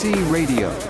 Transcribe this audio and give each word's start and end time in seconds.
Prophecy 0.00 0.22
Radio. 0.32 0.89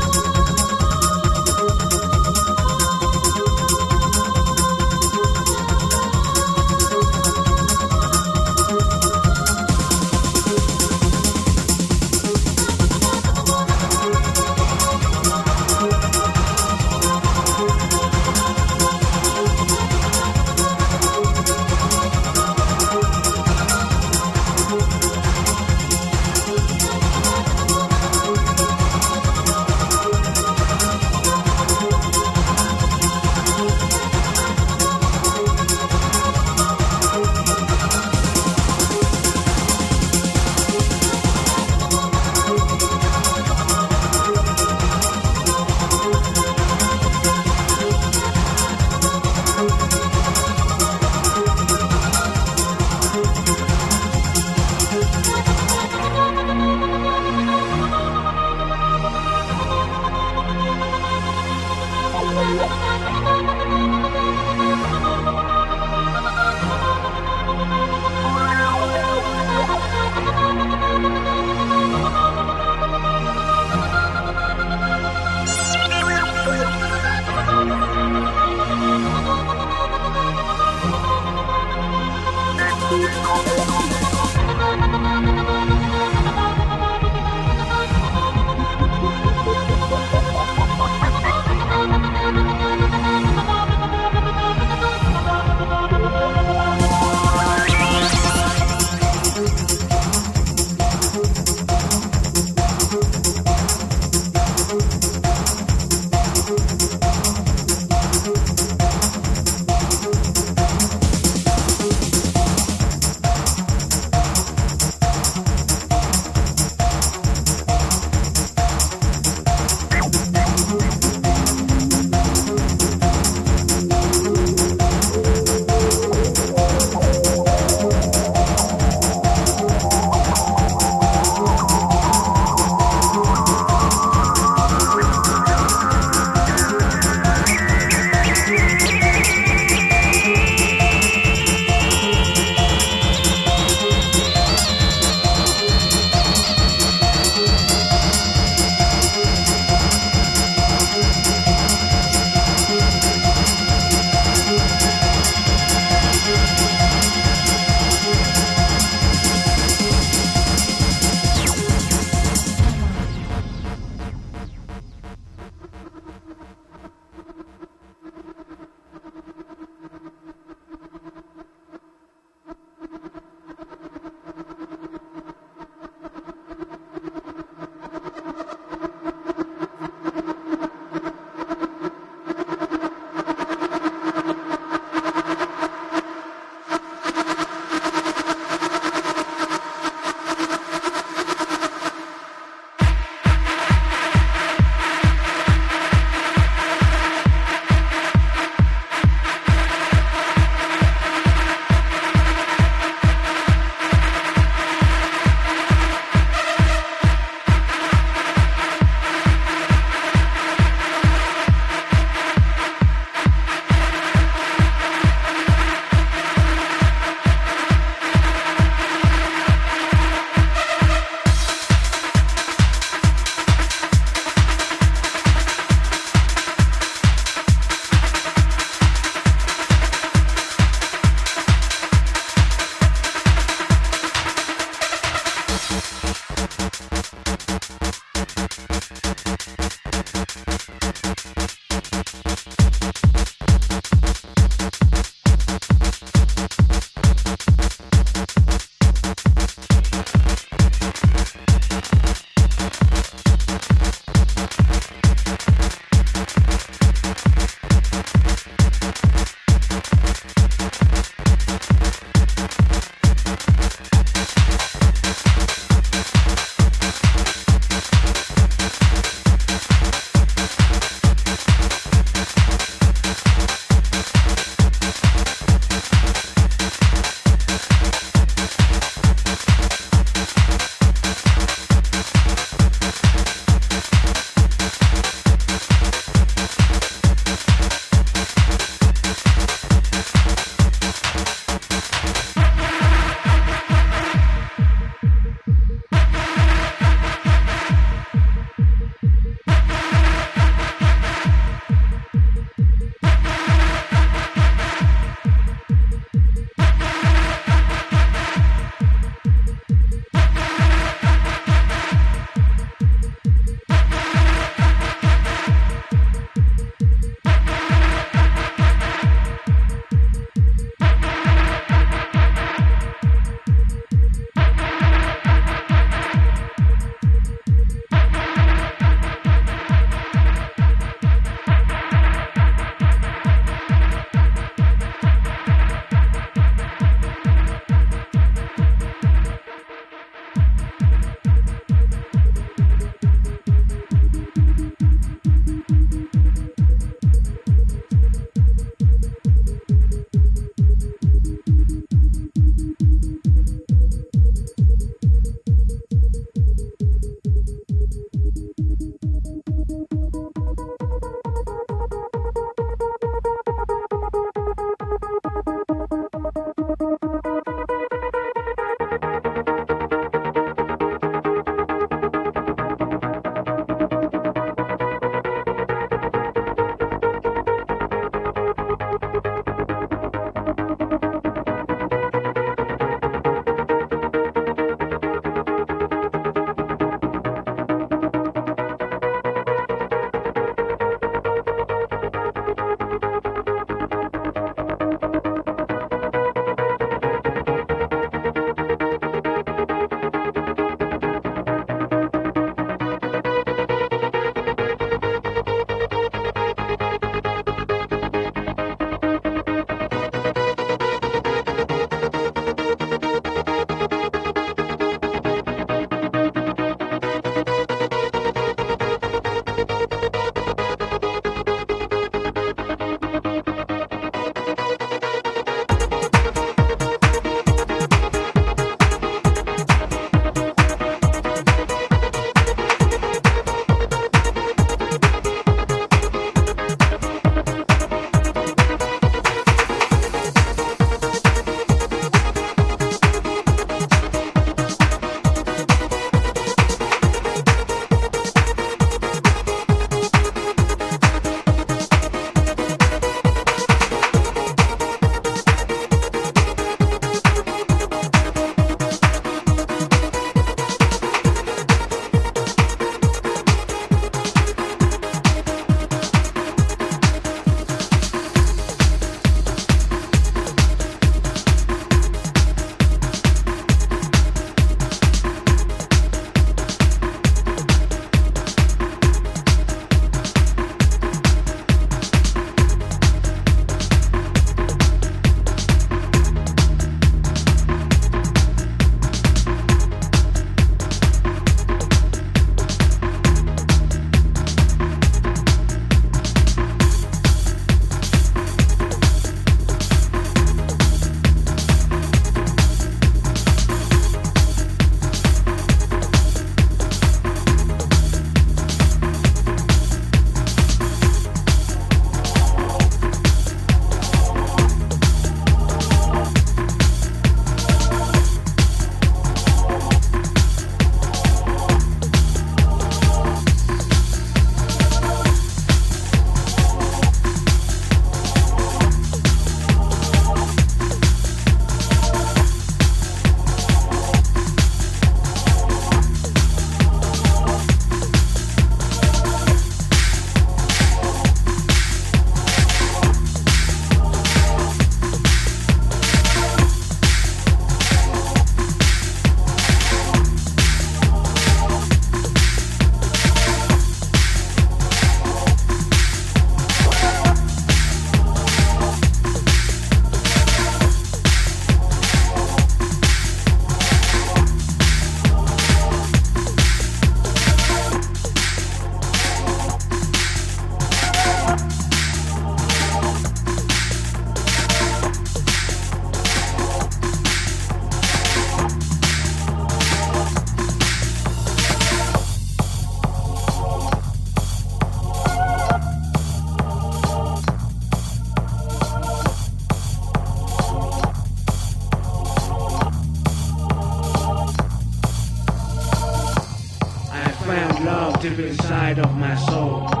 Deep 598.21 598.37
inside 598.37 598.99
of 598.99 599.17
my 599.17 599.35
soul. 599.35 600.00